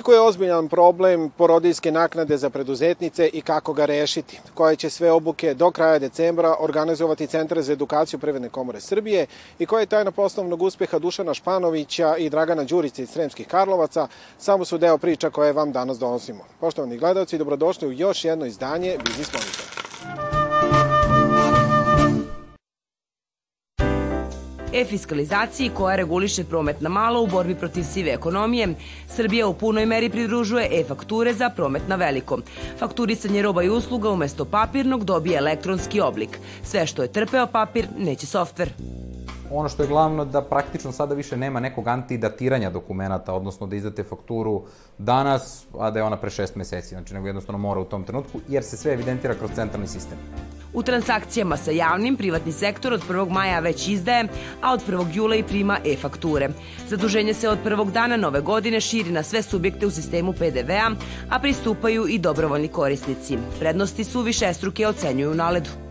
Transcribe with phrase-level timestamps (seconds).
[0.00, 4.40] Koliko je ozbiljan problem porodijske naknade za preduzetnice i kako ga rešiti?
[4.54, 9.26] Koje će sve obuke do kraja decembra organizovati Centar za edukaciju Privredne komore Srbije
[9.58, 14.64] i koja je tajna poslovnog uspeha Dušana Španovića i Dragana Đurića iz Sremskih Karlovaca, samo
[14.64, 16.44] su deo priča koje vam danas donosimo.
[16.60, 20.39] Poštovani gledalci, dobrodošli u još jedno izdanje Biznis Monitor.
[24.72, 28.74] E-fiskalizaciji koja reguliše promet na malo u borbi protiv sive ekonomije,
[29.08, 32.38] Srbija u punoj meri pridružuje e-fakture za promet na veliko.
[32.78, 36.38] Fakturisanje roba i usluga umesto papirnog dobije elektronski oblik.
[36.62, 38.70] Sve što je trpeo papir neće softver
[39.50, 44.04] ono što je glavno da praktično sada više nema nekog antidatiranja dokumenta, odnosno da izdate
[44.04, 44.62] fakturu
[44.98, 48.40] danas, a da je ona pre šest meseci, znači nego jednostavno mora u tom trenutku,
[48.48, 50.18] jer se sve evidentira kroz centralni sistem.
[50.72, 53.30] U transakcijama sa javnim, privatni sektor od 1.
[53.30, 54.28] maja već izdaje,
[54.62, 55.06] a od 1.
[55.14, 56.48] jula i prima e-fakture.
[56.88, 60.90] Zaduženje se od prvog dana nove godine širi na sve subjekte u sistemu PDV-a,
[61.30, 63.38] a pristupaju i dobrovoljni korisnici.
[63.58, 65.89] Prednosti su više struke ocenjuju naledu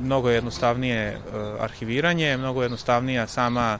[0.00, 1.18] mnogo jednostavnije
[1.60, 3.78] arhiviranje, mnogo jednostavnija sama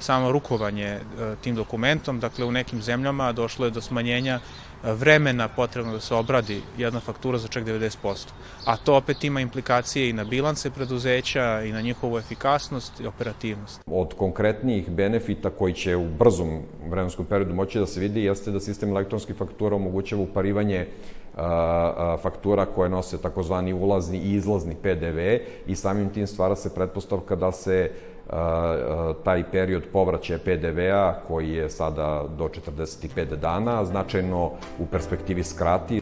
[0.00, 0.98] samo rukovanje
[1.40, 2.20] tim dokumentom.
[2.20, 4.40] Dakle, u nekim zemljama došlo je do smanjenja
[4.82, 8.26] vremena potrebno da se obradi jedna faktura za čak 90%.
[8.64, 13.80] A to opet ima implikacije i na bilance preduzeća i na njihovu efikasnost i operativnost.
[13.86, 18.60] Od konkretnijih benefita koji će u brzom vremenskom periodu moći da se vidi jeste da
[18.60, 20.86] sistem elektronskih faktura omogućava uparivanje
[22.22, 25.18] faktura koje nose takozvani ulazni i izlazni PDV
[25.66, 27.90] i samim tim stvara se pretpostavka da se
[29.24, 36.00] taj period povraćaja PDV-a koji je sada do 45 dana značajno u perspektivi skrati.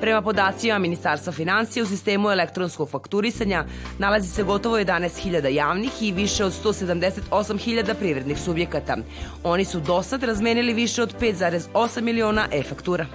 [0.00, 3.64] Prema podacima Ministarstva financija u sistemu elektronskog fakturisanja
[3.98, 8.96] nalazi se gotovo 11.000 javnih i više od 178.000 privrednih subjekata.
[9.44, 13.06] Oni su do sad razmenili više od 5,8 miliona e-faktura.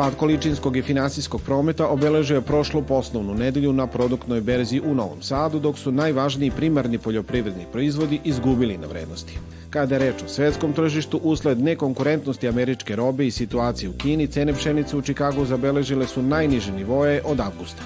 [0.00, 5.22] Pad količinskog i finansijskog prometa obeležio je prošlu poslovnu nedelju na produktnoj berzi u Novom
[5.22, 9.38] Sadu, dok su najvažniji primarni poljoprivredni proizvodi izgubili na vrednosti.
[9.70, 14.54] Kada je reč o svetskom tržištu, usled nekonkurentnosti američke robe i situacije u Kini, cene
[14.54, 17.82] pšenice u Čikagu zabeležile su najniže nivoje od avgusta.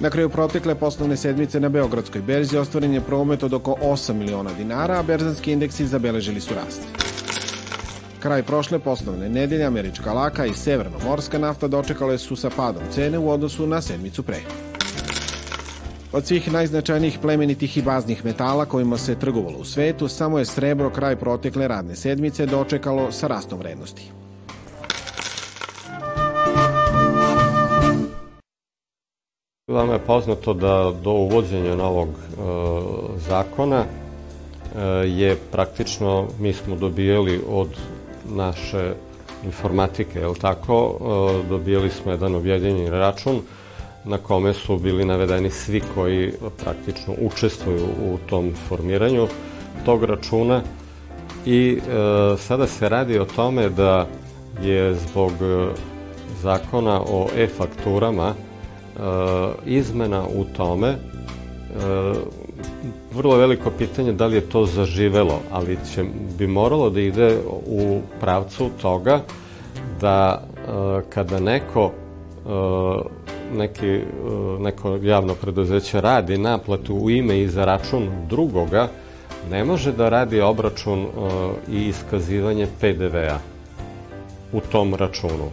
[0.00, 4.50] Na kraju protekle poslovne sedmice na Beogradskoj berzi ostvaren je promet od oko 8 miliona
[4.58, 7.07] dinara, a berzanski indeksi zabeležili su rast.
[8.22, 13.30] Kraj prošle poslovne nedelje američka laka i severnomorska nafta dočekale su sa padom cene u
[13.30, 14.38] odnosu na sedmicu pre.
[16.12, 20.90] Od svih najznačajnijih plemenitih i baznih metala kojima se trgovalo u svetu, samo je srebro
[20.90, 24.10] kraj protekle radne sedmice dočekalo sa rastom vrednosti.
[29.68, 32.14] Vama je poznato da do uvođenja novog e,
[33.16, 37.68] zakona e, je praktično, mi smo dobijali od
[38.28, 38.92] naše
[39.44, 43.40] informatike, je tako, e, dobijali smo jedan objedinjeni račun
[44.04, 46.32] na kome su bili navedeni svi koji
[46.64, 49.26] praktično učestvuju u tom formiranju
[49.84, 50.62] tog računa.
[51.46, 54.06] I e, sada se radi o tome da
[54.62, 55.68] je zbog e,
[56.42, 59.00] zakona o e-fakturama e,
[59.66, 60.96] izmena u tome e,
[63.12, 66.04] vrlo veliko pitanje da li je to zaživelo, ali će,
[66.38, 69.20] bi moralo da ide u pravcu toga
[70.00, 74.02] da e, kada neko e, neki, e,
[74.58, 78.88] neko javno preduzeće radi naplatu u ime i za račun drugoga,
[79.50, 81.08] ne može da radi obračun e,
[81.72, 83.38] i iskazivanje PDV-a
[84.52, 85.50] u tom računu.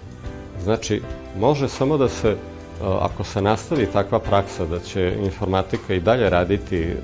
[0.64, 1.02] Znači,
[1.40, 2.36] može samo da se
[2.82, 6.96] ako se nastavi takva praksa da će informatika i dalje raditi e,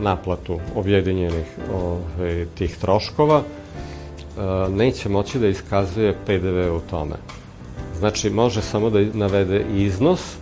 [0.00, 7.16] naplatu objedinjenih ove, tih troškova, e, neće moći da iskazuje PDV u tome.
[7.98, 10.36] Znači, može samo da navede iznos,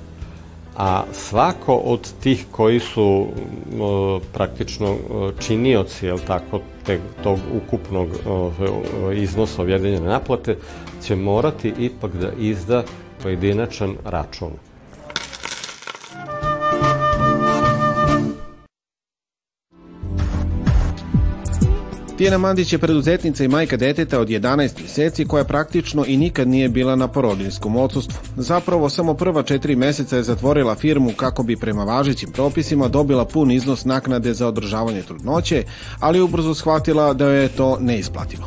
[0.77, 3.27] a svako od tih koji su
[4.33, 4.97] praktično
[5.47, 8.09] činioci, jel tako, te, tog ukupnog
[9.15, 10.57] iznosa objedinjene naplate,
[11.03, 12.85] će morati ipak da izda
[13.27, 14.51] pojedinačan račun.
[22.19, 26.69] Tijena Mandić je preduzetnica i majka deteta od 11 meseci koja praktično i nikad nije
[26.69, 28.19] bila na porodiljskom odsustvu.
[28.37, 33.51] Zapravo samo prva četiri meseca je zatvorila firmu kako bi prema važećim propisima dobila pun
[33.51, 35.65] iznos naknade za održavanje trudnoće,
[36.01, 38.47] ali ubrzo shvatila da joj je to neisplativo.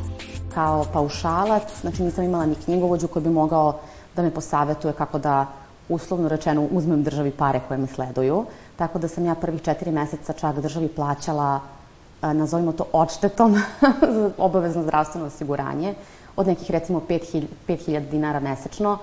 [0.53, 3.79] Kao paušalac, znači nisam imala ni knjigovođu koji bi mogao
[4.19, 5.45] da me posavetuje kako da
[5.89, 8.45] uslovno rečeno uzmem državi pare koje me sleduju.
[8.75, 11.59] tako da sam ja prvih četiri meseca čak državi plaćala,
[12.21, 13.55] nazovimo to odštetom,
[14.01, 15.93] za obavezno zdravstveno osiguranje,
[16.35, 18.97] od nekih recimo 5000 dinara mesečno,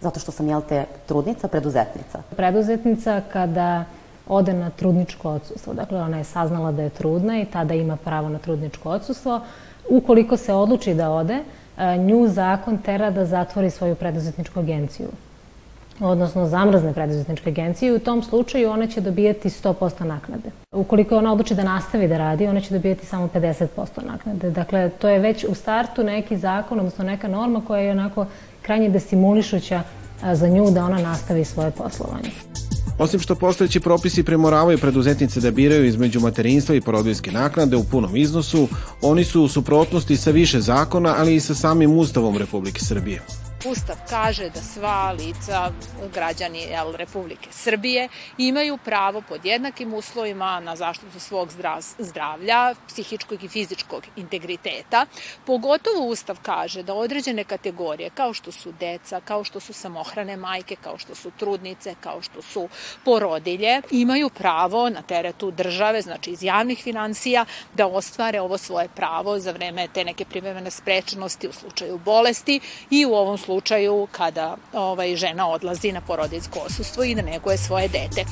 [0.00, 2.22] zato što sam, jel te, trudnica, preduzetnica.
[2.36, 3.84] Preduzetnica kada
[4.28, 8.28] ode na trudničko odsustvo, dakle ona je saznala da je trudna i tada ima pravo
[8.28, 9.40] na trudničko odsustvo,
[9.88, 11.42] ukoliko se odluči da ode,
[11.98, 15.08] nju zakon tera da zatvori svoju preduzetničku agenciju
[16.00, 20.50] odnosno zamrzne preduzetničke agencije i u tom slučaju ona će dobijati 100% naknade.
[20.72, 23.66] Ukoliko ona odluči da nastavi da radi, ona će dobijati samo 50%
[24.06, 24.50] naknade.
[24.50, 28.26] Dakle, to je već u startu neki zakon, odnosno neka norma koja je onako
[28.62, 29.82] krajnje destimulišuća
[30.32, 32.30] za nju da ona nastavi svoje poslovanje.
[33.02, 38.16] Osim što postojeći propisi premoravaju preduzetnice da biraju između materinstva i porodinske naknade u punom
[38.16, 38.68] iznosu,
[39.00, 43.22] oni su u suprotnosti sa više zakona, ali i sa samim Ustavom Republike Srbije.
[43.64, 45.72] Ustav kaže da sva lica,
[46.14, 51.48] građani jel, Republike Srbije, imaju pravo pod jednakim uslovima na zaštitu svog
[51.98, 55.06] zdravlja, psihičkog i fizičkog integriteta.
[55.46, 60.76] Pogotovo Ustav kaže da određene kategorije, kao što su deca, kao što su samohrane majke,
[60.76, 62.68] kao što su trudnice, kao što su
[63.04, 67.44] porodilje, imaju pravo na teretu države, znači iz javnih financija,
[67.74, 72.60] da ostvare ovo svoje pravo za vreme te neke privremene sprečenosti u slučaju bolesti
[72.90, 77.58] i u ovom slučaju slučaju kada ovaj, žena odlazi na porodiljsko osustvo i da neguje
[77.58, 78.24] svoje dete.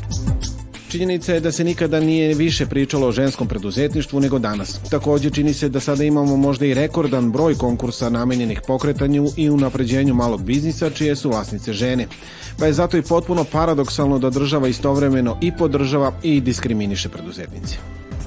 [0.90, 4.80] Činjenica je da se nikada nije više pričalo o ženskom preduzetništvu nego danas.
[4.90, 10.14] Takođe čini se da sada imamo možda i rekordan broj konkursa namenjenih pokretanju i unapređenju
[10.14, 12.06] malog biznisa čije su vlasnice žene.
[12.58, 17.76] Pa je zato i potpuno paradoksalno da država istovremeno i podržava i diskriminiše preduzetnice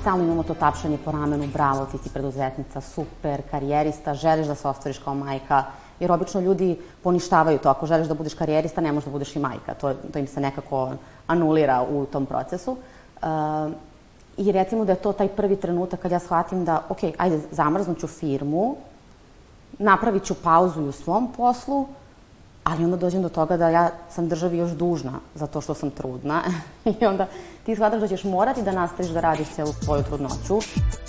[0.03, 4.67] stalno imamo to tapšanje po ramenu, bravo, ti si preduzetnica, super, karijerista, želiš da se
[4.67, 5.63] ostvariš kao majka,
[6.03, 7.69] jer obično ljudi poništavaju to.
[7.69, 9.73] Ako želiš da budeš karijerista, ne možeš da budeš i majka.
[9.73, 10.91] To, to im se nekako
[11.27, 12.71] anulira u tom procesu.
[12.71, 13.71] Uh,
[14.37, 18.07] I recimo da je to taj prvi trenutak kad ja shvatim da, ok, ajde, zamrznuću
[18.07, 18.75] firmu,
[19.79, 21.85] napravit ću pauzu u svom poslu,
[22.63, 25.89] ali onda dođem do toga da ja sam državi još dužna za to što sam
[25.89, 26.41] trudna
[27.01, 27.27] i onda
[27.65, 30.59] ti shvataš da ćeš morati da nastaviš da radiš celu svoju trudnoću.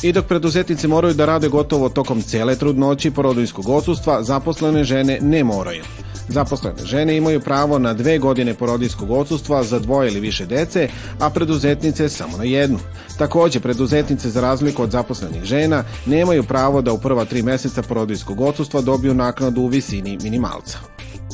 [0.03, 5.45] I dok preduzetnice moraju da rade gotovo tokom cele trudnoći porodinskog odsustva, zaposlene žene ne
[5.45, 5.85] moraju.
[6.29, 10.89] Zaposlene žene imaju pravo na dve godine porodinskog odsustva za dvoje ili više dece,
[11.21, 12.79] a preduzetnice samo na jednu.
[13.19, 18.41] Takođe, preduzetnice za razliku od zaposlenih žena nemaju pravo da u prva tri meseca porodinskog
[18.41, 20.79] odsustva dobiju naknadu u visini minimalca.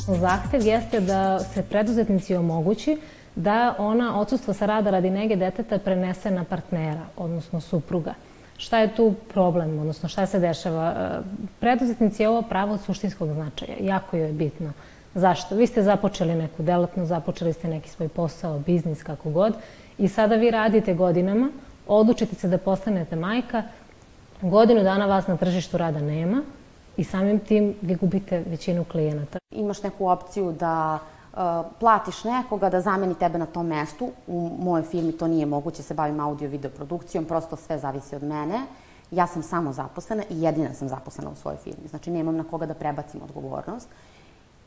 [0.07, 2.97] Zahtev jeste da se preduzetnici omogući
[3.35, 8.13] da ona odsustvo sa rada radi nege deteta prenese na partnera, odnosno supruga.
[8.57, 10.89] Šta je tu problem, odnosno šta se dešava?
[10.89, 11.19] E,
[11.59, 14.71] preduzetnici je ovo pravo od suštinskog značaja, jako joj je bitno.
[15.15, 15.55] Zašto?
[15.55, 19.53] Vi ste započeli neku delatnost, započeli ste neki svoj posao, biznis, kako god,
[19.97, 21.49] i sada vi radite godinama,
[21.87, 23.63] odlučite se da postanete majka,
[24.41, 26.41] godinu dana vas na tržištu rada nema,
[27.01, 29.39] i samim tim vi gubite većinu klijenata.
[29.51, 31.39] Imaš neku opciju da uh,
[31.79, 34.11] platiš nekoga da zameni tebe na tom mestu.
[34.27, 38.61] U mojoj firmi to nije moguće, se bavim audio-video produkcijom, prosto sve zavisi od mene.
[39.11, 41.87] Ja sam samo zaposlena i jedina sam zaposlena u svojoj firmi.
[41.87, 43.87] Znači, nemam na koga da prebacim odgovornost.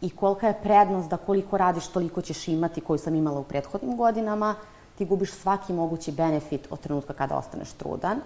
[0.00, 3.96] I kolika je prednost da koliko radiš, toliko ćeš imati koju sam imala u prethodnim
[3.96, 4.54] godinama,
[4.98, 8.20] ti gubiš svaki mogući benefit od trenutka kada ostaneš trudan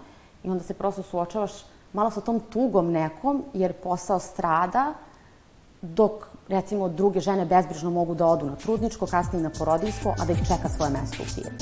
[0.44, 1.52] i onda se prosto suočavaš
[1.92, 4.94] malo sa tom tugom nekom, jer posao strada,
[5.82, 6.12] dok
[6.48, 10.38] recimo druge žene bezbrižno mogu da odu na trudničko, kasnije na porodiljsko, a da ih
[10.38, 11.58] čeka svoje mesto u firmi.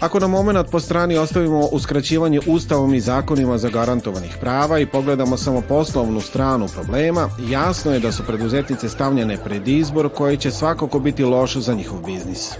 [0.00, 5.62] Ako na moment po strani ostavimo uskraćivanje ustavom i zakonima zagarantovanih prava i pogledamo samo
[5.68, 11.24] poslovnu stranu problema, jasno je da su preduzetnice stavljene pred izbor koji će svakako biti
[11.24, 12.54] loš za njihov biznis.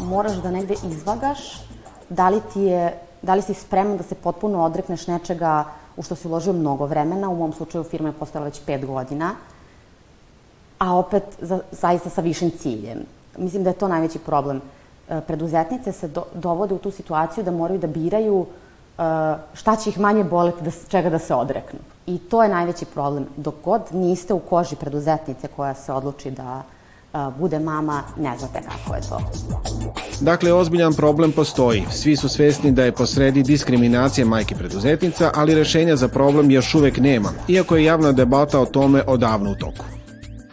[0.00, 1.38] Moraš da negde izvagaš
[2.10, 5.64] da li ti je, da li si spreman da se potpuno odrekneš nečega
[6.00, 9.34] u što si uložio mnogo vremena, u mom slučaju firma je postojala već pet godina,
[10.78, 13.04] a opet za, zaista sa višim ciljem.
[13.38, 14.62] Mislim da je to najveći problem.
[15.08, 19.02] E, preduzetnice se do, dovode u tu situaciju da moraju da biraju e,
[19.54, 21.78] šta će ih manje boleti, da, čega da se odreknu.
[22.06, 23.26] I to je najveći problem.
[23.36, 26.62] Dok god niste u koži preduzetnice koja se odluči da
[27.38, 29.20] bude mama, ne znate kako je to.
[30.20, 31.84] Dakle, ozbiljan problem postoji.
[31.90, 36.98] Svi su svesni da je posredi diskriminacija majke preduzetnica, ali rešenja za problem još uvek
[36.98, 39.99] nema, iako je javna debata o tome odavno u toku.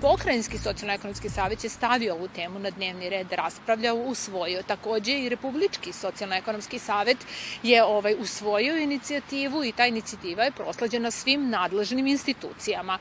[0.07, 4.63] Pokrajinski socijalno-ekonomski savjet je stavio ovu temu na dnevni red, raspravljao, usvojio.
[4.63, 7.17] Takođe i Republički socijalno-ekonomski savet
[7.63, 12.99] je ovaj usvojio inicijativu i ta inicijativa je proslađena svim nadležnim institucijama.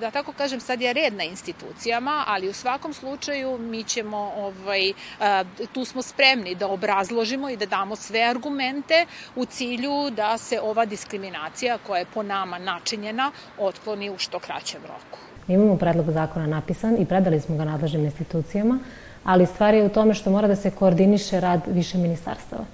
[0.00, 4.92] Da tako kažem, sad je red na institucijama, ali u svakom slučaju mi ćemo, ovaj,
[5.72, 10.84] tu smo spremni da obrazložimo i da damo sve argumente u cilju da se ova
[10.84, 15.27] diskriminacija koja je po nama načinjena otkloni u što kraćem roku.
[15.48, 18.78] Mi imamo predlog zakona napisan i predali smo ga nadležnim institucijama,
[19.24, 22.64] ali stvar je u tome što mora da se koordiniše rad više ministarstava.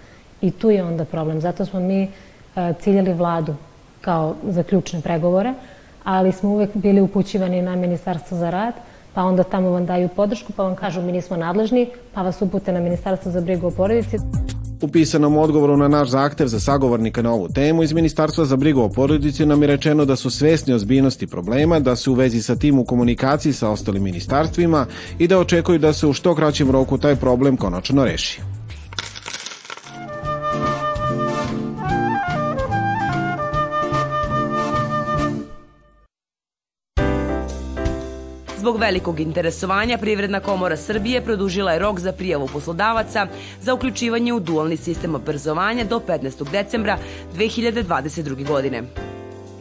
[0.41, 1.41] I tu je onda problem.
[1.41, 2.09] Zato smo mi e,
[2.81, 3.55] ciljali vladu
[4.01, 5.55] kao za ključne pregovore,
[6.05, 8.75] ali smo uvek bili upućivani na Ministarstvo za rad,
[9.15, 12.73] pa onda tamo vam daju podršku, pa vam kažu mi nismo nadležni, pa vas upute
[12.73, 14.17] na Ministarstvo za brigu o porodici.
[14.85, 18.81] U pisanom odgovoru na naš zahtev za sagovornika na ovu temu iz Ministarstva za brigu
[18.81, 22.57] o porodici nam je rečeno da su svesni ozbiljnosti problema, da su u vezi sa
[22.57, 24.87] tim u komunikaciji sa ostalim ministarstvima
[25.19, 28.41] i da očekuju da se u što kraćem roku taj problem konačno reši.
[38.65, 43.27] Zbog velikog interesovanja Privredna komora Srbije produžila je rok za prijavu poslodavaca
[43.61, 46.51] za uključivanje u dualni sistem obrazovanja do 15.
[46.51, 46.99] decembra
[47.35, 48.47] 2022.
[48.47, 48.83] godine.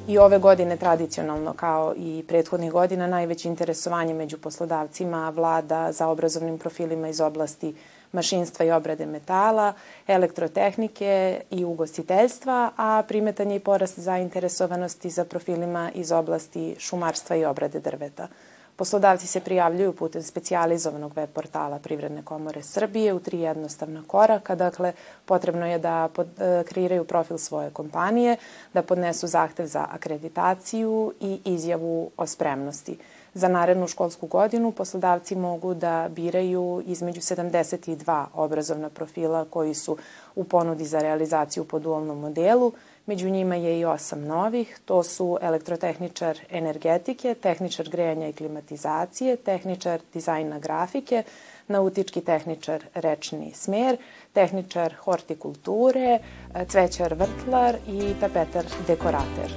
[0.08, 6.58] I ove godine tradicionalno kao i prethodnih godina najveće interesovanje među poslodavcima vlada za obrazovnim
[6.58, 7.76] profilima iz oblasti
[8.12, 9.74] mašinstva i obrade metala,
[10.08, 17.46] elektrotehnike i ugostiteljstva, a primetan je i porast zainteresovanosti za profilima iz oblasti šumarstva i
[17.46, 18.28] obrade drveta.
[18.76, 24.56] Poslodavci se prijavljuju putem specijalizovanog web portala Privredne komore Srbije u tri jednostavna koraka.
[24.56, 24.94] Dakle,
[25.26, 28.38] potrebno je da pod, e, kreiraju profil svoje kompanije,
[28.74, 32.98] da podnesu zahtev za akreditaciju i izjavu o spremnosti.
[33.34, 39.98] Za narednu školsku godinu poslodavci mogu da biraju između 72 obrazovna profila koji su
[40.36, 42.72] u ponudi za realizaciju po dualnom modelu,
[43.06, 50.00] Među njima je i osam novih, to su elektrotehničar energetike, tehničar grejanja i klimatizacije, tehničar
[50.14, 51.24] dizajna grafike,
[51.68, 53.98] nautički tehničar rečni smer,
[54.34, 56.20] tehničar hortikulture,
[56.68, 59.52] cvećar vrtlar i tapetar dekorater.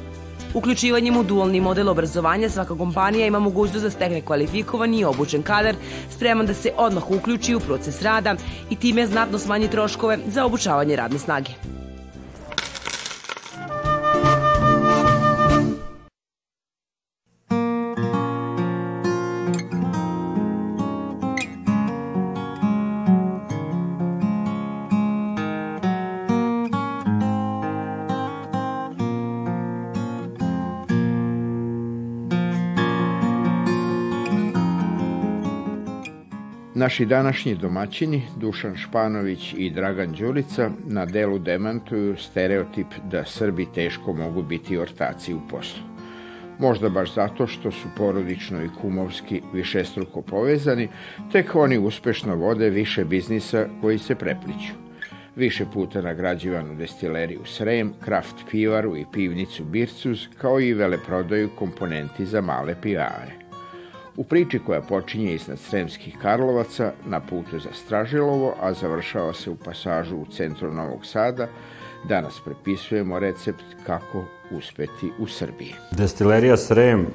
[0.55, 5.75] Uključivanjem u dualni model obrazovanja svaka kompanija ima mogućnost da stekne kvalifikovan i obučen kadar,
[6.11, 8.35] spreman da se odmah uključi u proces rada
[8.71, 11.76] i time znatno smanji troškove za obučavanje radne snage.
[36.87, 44.13] Naši današnji domaćini, Dušan Španović i Dragan Đurica, na delu demantuju stereotip da Srbi teško
[44.13, 45.83] mogu biti ortaci u poslu.
[46.59, 50.89] Možda baš zato što su porodično i kumovski višestruko povezani,
[51.33, 54.73] tek oni uspešno vode više biznisa koji se prepliću.
[55.37, 62.41] Više puta nagrađivanu destileriju Srem, kraft pivaru i pivnicu Bircuz, kao i veleprodaju komponenti za
[62.41, 63.46] male pivare.
[64.17, 69.57] U priči koja počinje iznad Sremskih Karlovaca na putu za Stražilovo, a završava se u
[69.57, 71.49] pasažu u centru Novog Sada,
[72.09, 75.75] danas prepisujemo recept kako uspeti u Srbiji.
[75.91, 77.07] Destilerija Srem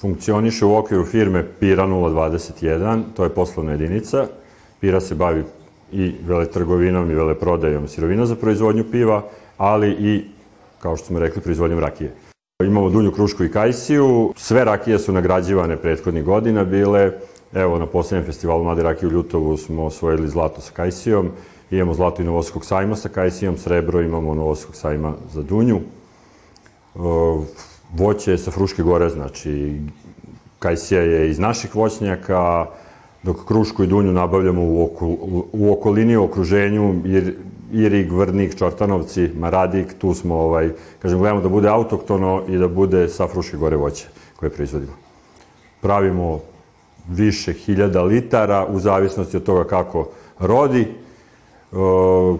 [0.00, 4.26] funkcioniše u okviru firme Pira 021, to je poslovna jedinica.
[4.80, 5.44] Pira se bavi
[5.92, 9.22] i veletrgovinom i veleprodajom sirovina za proizvodnju piva,
[9.56, 10.24] ali i,
[10.78, 12.10] kao što smo rekli, proizvodnjom rakije.
[12.62, 14.32] Imamo Dunju Krušku i Kajsiju.
[14.36, 17.12] Sve rakije su nagrađivane prethodnih godina bile.
[17.54, 21.30] Evo, na poslednjem festivalu Mlade rakije u Ljutovu smo osvojili zlato sa Kajsijom.
[21.70, 25.80] Imamo zlato i Novoskog sajma sa Kajsijom, srebro imamo Novoskog sajma za Dunju.
[27.92, 29.80] Voće je sa Fruške gore, znači
[30.58, 32.66] Kajsija je iz naših voćnjaka,
[33.22, 35.06] dok Krušku i Dunju nabavljamo u, oko,
[35.52, 37.34] u okolini, u okruženju, jer
[37.74, 40.70] Irig, Vrnik, Čortanovci, Maradik, tu smo, ovaj,
[41.02, 44.92] kažem, gledamo da bude autoktono i da bude sa Fruške gore voće koje proizvodimo.
[45.80, 46.40] Pravimo
[47.08, 50.82] više hiljada litara u zavisnosti od toga kako rodi.
[50.82, 50.86] E,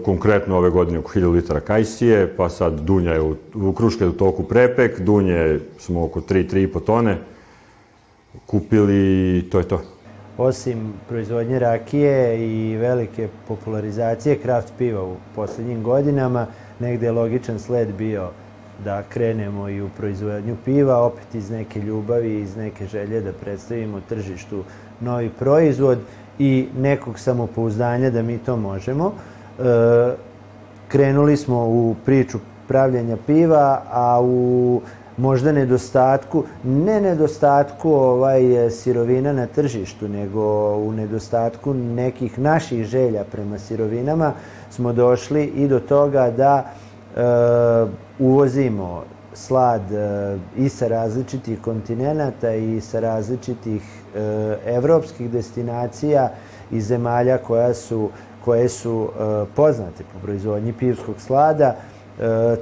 [0.05, 4.11] konkretno ove godine oko 1000 litara kajsije, pa sad dunja je u, u kruške u
[4.11, 7.17] toku prepek, dunje smo oko 3-3,5 tone
[8.45, 9.81] kupili to je to
[10.37, 16.47] osim proizvodnje rakije i velike popularizacije kraft piva u poslednjim godinama,
[16.79, 18.29] negde je logičan sled bio
[18.83, 24.01] da krenemo i u proizvodnju piva, opet iz neke ljubavi, iz neke želje da predstavimo
[24.09, 24.63] tržištu
[25.01, 25.99] novi proizvod
[26.39, 29.13] i nekog samopouzdanja da mi to možemo.
[29.59, 29.63] E,
[30.87, 34.81] krenuli smo u priču pravljanja piva, a u
[35.17, 43.59] možda nedostatku, ne nedostatku ovaj sirovina na tržištu, nego u nedostatku nekih naših želja prema
[43.59, 44.33] sirovinama
[44.69, 47.21] smo došli i do toga da e,
[48.19, 49.03] uvozimo
[49.33, 53.81] slad e, i sa različitih kontinenta i sa različitih
[54.15, 56.31] e, evropskih destinacija
[56.71, 58.09] i zemalja koja su,
[58.45, 61.65] koje su e, poznate po proizvodnji pivskog slada.
[61.65, 61.94] E,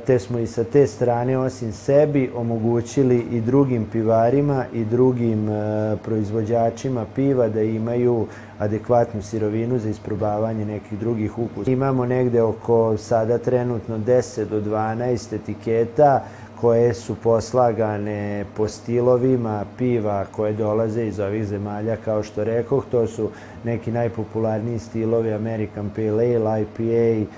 [0.06, 5.96] te smo i sa te strane osim sebi omogućili i drugim pivarima i drugim e,
[6.04, 8.28] proizvođačima piva da imaju
[8.60, 11.72] adekvatnu sirovinu za isprobavanje nekih drugih ukusa.
[11.72, 16.24] Imamo negde oko sada trenutno 10 do 12 etiketa
[16.62, 23.08] koje su poslagane po stilovima piva koje dolaze iz ovih zemalja, kao što rekoh, to
[23.08, 23.30] su
[23.64, 27.32] neki najpopularniji stilovi American Pale Ale, IPA,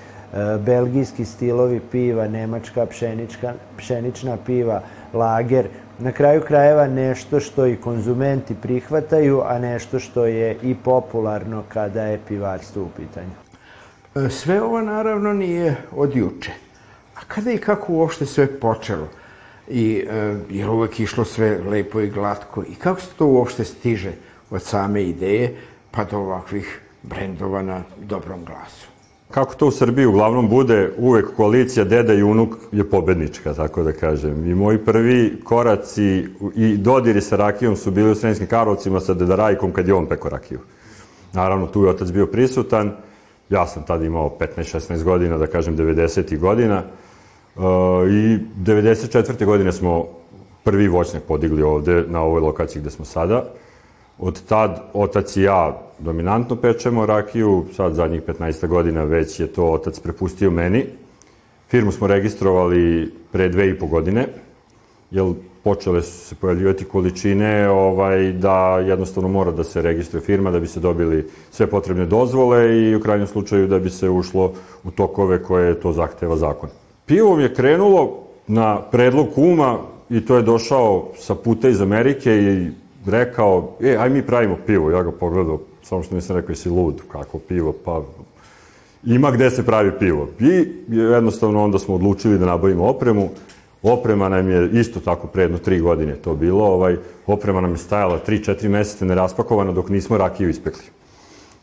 [0.60, 5.68] belgijski stilovi piva, nemačka pšenička, pšenična piva, lager,
[5.98, 12.02] na kraju krajeva nešto što i konzumenti prihvataju, a nešto što je i popularno kada
[12.02, 13.30] je pivarstvo u pitanju.
[14.14, 16.52] E, sve ovo naravno nije od juče.
[17.16, 19.08] A kada i kako uopšte sve počelo?
[19.68, 22.62] I, e, jer uvek išlo sve lepo i glatko.
[22.62, 24.12] I kako se to uopšte stiže
[24.50, 25.56] od same ideje
[25.90, 28.95] pa do ovakvih brendova na dobrom glasu?
[29.30, 33.92] Kako to u Srbiji uglavnom bude, uvek koalicija deda i unuk je pobednička, tako da
[33.92, 34.46] kažem.
[34.46, 39.36] I moji prvi koraci i dodiri sa rakijom su bili u Sremskim Karlovcima sa deda
[39.36, 40.60] Rajkom kad je on peko rakiju.
[41.32, 42.92] Naravno, tu je otac bio prisutan,
[43.50, 46.38] ja sam tada imao 15-16 godina, da kažem 90.
[46.38, 46.82] godina,
[47.56, 47.62] uh,
[48.08, 49.44] i 94.
[49.44, 50.04] godine smo
[50.64, 53.44] prvi voćnjak podigli ovde na ovoj lokaciji gde smo sada.
[54.18, 59.64] Od tad otac i ja dominantno pečemo rakiju, sad zadnjih 15 godina već je to
[59.64, 60.84] otac prepustio meni.
[61.68, 64.26] Firmu smo registrovali pre dve i po godine,
[65.10, 65.24] jer
[65.64, 70.66] počele su se pojavljivati količine ovaj, da jednostavno mora da se registruje firma da bi
[70.66, 74.52] se dobili sve potrebne dozvole i u krajnjem slučaju da bi se ušlo
[74.84, 76.70] u tokove koje to zahteva zakon.
[77.06, 79.78] Pivom je krenulo na predlog kuma
[80.10, 82.70] i to je došao sa puta iz Amerike i
[83.06, 84.90] rekao, e, aj mi pravimo pivo.
[84.90, 88.02] Ja ga pogledao, samo što nisam rekao, jesi lud, kako pivo, pa
[89.04, 90.28] ima gde se pravi pivo.
[90.40, 93.28] I jednostavno onda smo odlučili da nabavimo opremu.
[93.82, 96.64] Oprema nam je isto tako pre jedno tri godine to bilo.
[96.64, 100.84] Ovaj, oprema nam je stajala 3-4 meseca neraspakovana dok nismo rakiju ispekli.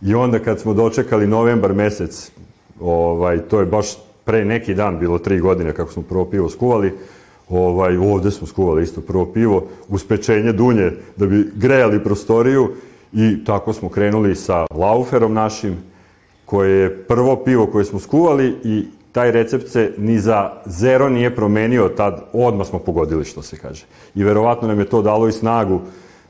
[0.02, 2.32] I onda kad smo dočekali novembar mesec,
[2.80, 3.88] ovaj, to je baš
[4.24, 6.94] pre neki dan bilo tri godine kako smo prvo pivo skuvali,
[7.50, 12.70] ovaj, ovde smo skuvali isto prvo pivo, uz pečenje dunje, da bi grejali prostoriju
[13.14, 15.78] i tako smo krenuli sa lauferom našim,
[16.46, 21.36] koje je prvo pivo koje smo skuvali i taj recept se ni za zero nije
[21.36, 23.86] promenio, tad odmah smo pogodili što se kaže.
[24.16, 25.82] I verovatno nam je to dalo i snagu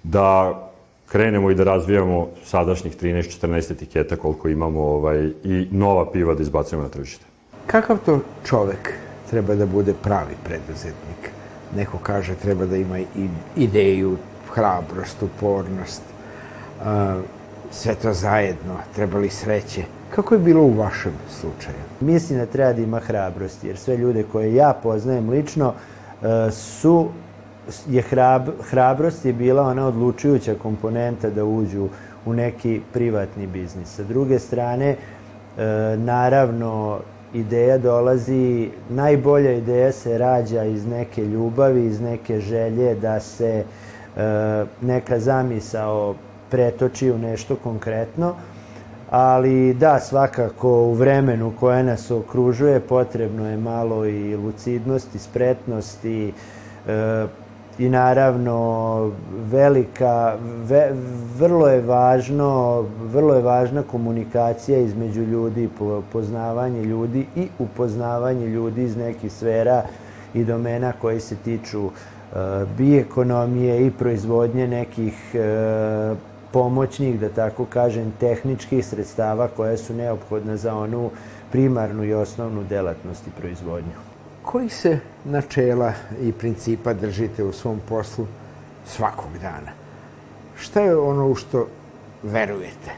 [0.04, 0.60] da
[1.08, 6.84] krenemo i da razvijamo sadašnjih 13-14 etiketa koliko imamo ovaj, i nova piva da izbacujemo
[6.84, 7.26] na tržište.
[7.68, 9.03] Kakav to čovek
[9.34, 11.32] treba da bude pravi preduzetnik.
[11.76, 13.00] Neko kaže treba da ima
[13.56, 14.18] ideju,
[14.54, 16.02] hrabrost, upornost,
[17.72, 19.86] sve to zajedno, treba li sreće.
[20.16, 21.82] Kako je bilo u vašem slučaju?
[22.00, 25.74] Mislim da treba da ima hrabrost, jer sve ljude koje ja poznajem lično
[26.52, 27.10] su
[27.90, 31.88] je hrab, hrabrost je bila ona odlučujuća komponenta da uđu
[32.26, 33.96] u neki privatni biznis.
[33.96, 34.96] Sa druge strane,
[35.98, 37.00] naravno,
[37.34, 43.66] ideja dolazi, najbolja ideja se rađa iz neke ljubavi, iz neke želje da se e,
[44.82, 46.16] neka zamisao
[46.50, 48.36] pretoči u nešto konkretno,
[49.10, 56.06] ali da, svakako u vremenu koje nas okružuje potrebno je malo i lucidnost i spretnost
[56.06, 56.34] i
[56.88, 57.26] e,
[57.78, 59.12] i naravno
[59.52, 60.92] velika ve,
[61.38, 65.70] vrlo je važno vrlo je važna komunikacija između ljudi
[66.12, 69.84] poznavanje ljudi i upoznavanje ljudi iz nekih sfera
[70.34, 71.92] i domena koji se tiču uh,
[72.78, 76.18] bioekonomije i proizvodnje nekih uh,
[76.52, 81.10] pomoćnih, da tako kažem, tehničkih sredstava koja su neophodna za onu
[81.52, 84.13] primarnu i osnovnu delatnost i proizvodnju
[84.44, 88.28] koji se načela i principa držite u svom poslu
[88.86, 89.72] svakog dana?
[90.58, 91.68] Šta je ono u što
[92.24, 92.92] verujete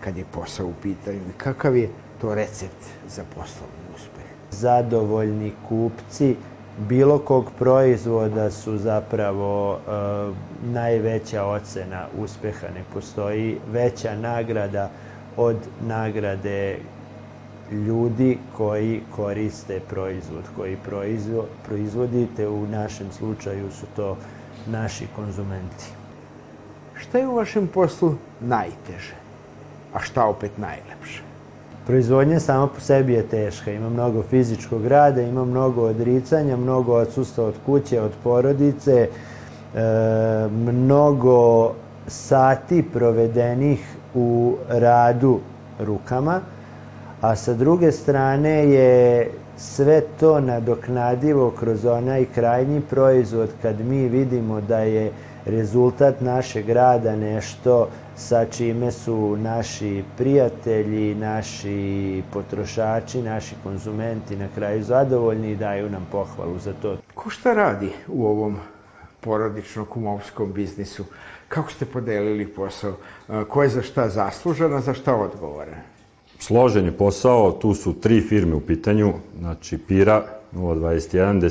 [0.00, 1.88] kad je posao u pitanju i kakav je
[2.20, 4.24] to recept za poslovni uspeh?
[4.50, 6.36] Zadovoljni kupci
[6.78, 9.90] bilo kog proizvoda su zapravo e,
[10.72, 12.66] najveća ocena uspeha.
[12.74, 14.90] Ne postoji veća nagrada
[15.36, 16.78] od nagrade
[17.72, 22.48] ljudi koji koriste proizvod, koji proizvo, proizvodite.
[22.48, 24.16] U našem slučaju su to
[24.66, 25.86] naši konzumenti.
[26.94, 29.14] Šta je u vašem poslu najteže,
[29.94, 31.22] a šta opet najlepše?
[31.86, 33.72] Proizvodnja sama po sebi je teška.
[33.72, 39.08] Ima mnogo fizičkog rada, ima mnogo odricanja, mnogo odsustva od kuće, od porodice, e,
[40.50, 41.72] mnogo
[42.06, 45.40] sati provedenih u radu
[45.78, 46.40] rukama,
[47.20, 54.60] a sa druge strane je sve to nadoknadivo kroz onaj krajnji proizvod kad mi vidimo
[54.60, 55.12] da je
[55.44, 64.84] rezultat našeg rada nešto sa čime su naši prijatelji, naši potrošači, naši konzumenti na kraju
[64.84, 66.96] zadovoljni i daju nam pohvalu za to.
[67.14, 68.56] Ko šta radi u ovom
[69.24, 71.04] porodično-kumovskom biznisu?
[71.48, 72.92] Kako ste podelili posao?
[73.48, 75.99] Ko je za šta zaslužan, a za šta odgovoran?
[76.40, 81.50] Složen je posao, tu su tri firme u pitanju, znači Pira 021,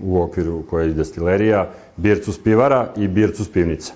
[0.00, 3.92] u okviru koje je destilerija, Bircus pivara i Bircus pivnica.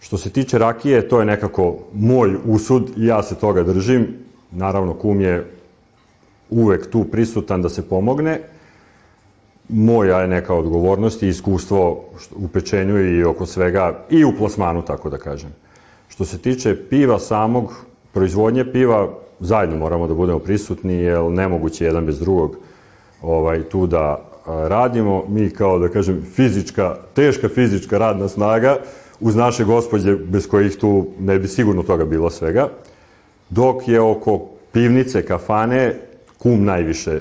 [0.00, 4.06] Što se tiče rakije, to je nekako moj usud i ja se toga držim.
[4.50, 5.50] Naravno, kum je
[6.50, 8.40] uvek tu prisutan da se pomogne.
[9.68, 12.04] Moja je neka odgovornost i iskustvo
[12.36, 15.50] u pečenju i oko svega i u plasmanu, tako da kažem.
[16.08, 19.08] Što se tiče piva samog, proizvodnje piva,
[19.40, 22.56] zajedno moramo da budemo prisutni, jer nemoguće jedan bez drugog
[23.22, 25.24] ovaj, tu da radimo.
[25.28, 28.76] Mi kao, da kažem, fizička, teška fizička radna snaga,
[29.20, 32.68] uz naše gospođe, bez kojih tu ne bi sigurno toga bilo svega,
[33.50, 34.40] dok je oko
[34.72, 35.94] pivnice, kafane,
[36.38, 37.20] kum najviše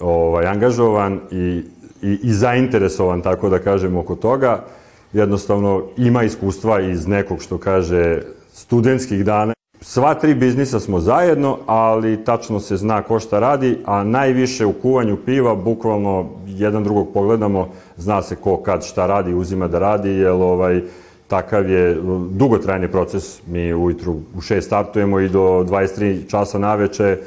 [0.00, 1.62] ovaj, angažovan i,
[2.02, 4.64] i, i zainteresovan, tako da kažem, oko toga.
[5.12, 9.53] Jednostavno ima iskustva iz nekog, što kaže, studentskih dana.
[9.86, 14.72] Sva tri biznisa smo zajedno, ali tačno se zna ko šta radi, a najviše u
[14.72, 20.10] kuvanju piva, bukvalno jedan drugog pogledamo, zna se ko kad šta radi, uzima da radi,
[20.10, 20.82] jer ovaj,
[21.28, 21.96] takav je
[22.30, 23.46] dugotrajni proces.
[23.46, 27.18] Mi ujutru u 6 startujemo i do 23 časa naveče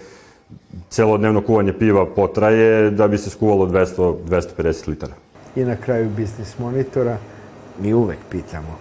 [0.89, 5.13] celodnevno kuvanje piva potraje da bi se skuvalo 200-250 litara.
[5.55, 7.17] I na kraju biznis monitora
[7.81, 8.77] mi uvek pitamo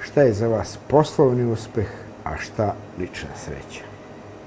[0.00, 1.86] šta je za vas poslovni uspeh,
[2.26, 3.84] a šta lična sreća?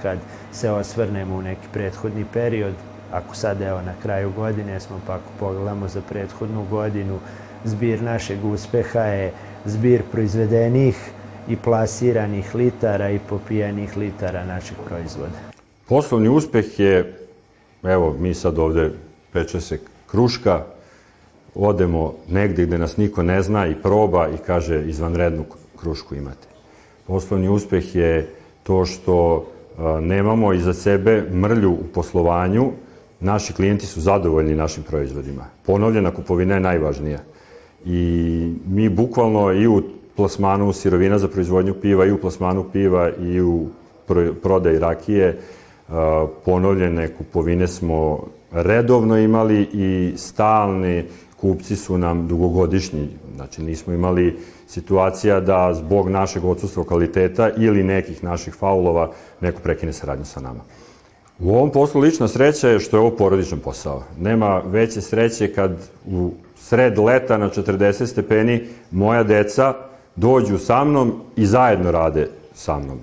[0.02, 0.20] Kad
[0.52, 2.74] se osvrnemo u neki prethodni period,
[3.12, 7.20] ako sad evo na kraju godine smo, pa ako pogledamo za prethodnu godinu,
[7.63, 9.34] zbir našeg uspeha je
[9.65, 11.12] zbir proizvedenih
[11.50, 15.39] i plasiranih litara i popijenih litara naših proizvoda.
[15.88, 17.20] Poslovni uspeh je,
[17.84, 18.92] evo, mi sad ovde
[19.34, 20.63] peče se kruška,
[21.56, 25.46] odemo negde gde nas niko ne zna i proba i kaže izvanrednu
[25.80, 26.48] krušku imate.
[27.10, 28.30] Poslovni uspeh je
[28.63, 29.45] to što
[30.02, 32.72] nemamo iza sebe mrlju u poslovanju,
[33.19, 35.45] naši klijenti su zadovoljni našim proizvodima.
[35.65, 37.19] Ponovljena kupovina je najvažnija.
[37.86, 39.82] I mi bukvalno i u
[40.15, 43.67] plasmanu sirovina za proizvodnju piva, i u plasmanu piva, i u
[44.43, 45.39] prodaj rakije,
[46.45, 51.06] ponovljene kupovine smo redovno imali i stalni
[51.41, 53.10] kupci su nam dugogodišnji.
[53.36, 59.93] Znači, nismo imali situacija da zbog našeg odsustva kvaliteta ili nekih naših faulova neko prekine
[59.93, 60.60] saradnju sa nama.
[61.39, 64.04] U ovom poslu lična sreća je što je ovo porodičan posao.
[64.19, 65.71] Nema veće sreće kad
[66.06, 69.73] u sred leta na 40 stepeni moja deca
[70.15, 72.99] dođu sa mnom i zajedno rade sa mnom.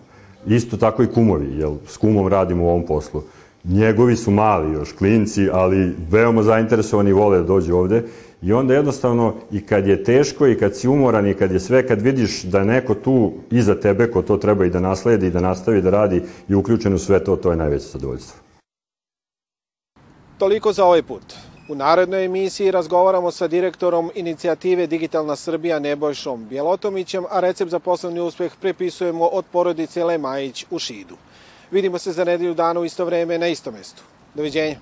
[0.47, 3.23] Isto tako i kumovi, jer s kumom radimo u ovom poslu.
[3.65, 8.03] Njegovi su mali još, klinci, ali veoma zainteresovani vole da dođu ovde.
[8.43, 11.87] I onda jednostavno, i kad je teško, i kad si umoran, i kad je sve,
[11.87, 15.41] kad vidiš da neko tu iza tebe, ko to treba i da nasledi, i da
[15.41, 18.41] nastavi da radi, i uključen u sve to, to je najveće zadovoljstvo.
[20.39, 21.35] Toliko za ovaj put.
[21.69, 28.21] U narednoj emisiji razgovaramo sa direktorom inicijative Digitalna Srbija Nebojšom Bjelotomićem, a recept za poslovni
[28.21, 31.17] uspeh prepisujemo od porodice Lemajić u Šidu.
[31.71, 34.03] Vidimo se za nedelju dana u isto vreme na isto mestu.
[34.35, 34.77] Doviđenja.